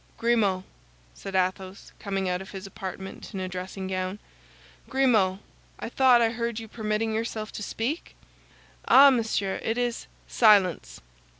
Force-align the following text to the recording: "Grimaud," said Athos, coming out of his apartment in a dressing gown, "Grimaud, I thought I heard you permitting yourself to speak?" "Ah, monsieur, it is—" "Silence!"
"Grimaud," 0.17 0.63
said 1.13 1.35
Athos, 1.35 1.91
coming 1.99 2.27
out 2.27 2.41
of 2.41 2.49
his 2.53 2.65
apartment 2.65 3.35
in 3.35 3.39
a 3.39 3.47
dressing 3.47 3.85
gown, 3.85 4.17
"Grimaud, 4.89 5.37
I 5.77 5.89
thought 5.89 6.23
I 6.23 6.31
heard 6.31 6.59
you 6.59 6.67
permitting 6.67 7.13
yourself 7.13 7.51
to 7.51 7.61
speak?" 7.61 8.15
"Ah, 8.87 9.11
monsieur, 9.11 9.59
it 9.61 9.77
is—" 9.77 10.07
"Silence!" 10.27 11.01